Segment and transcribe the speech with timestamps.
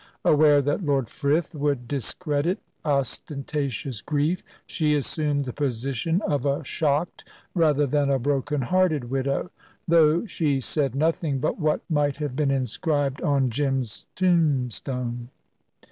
[0.25, 7.23] Aware that Lord Frith would discredit ostentatious grief, she assumed the position of a shocked
[7.53, 9.51] rather than a broken hearted widow,
[9.87, 15.29] though she said nothing but what might have been inscribed on Jim's tombstone.